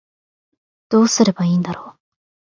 [0.89, 1.99] どうすればいいんだろう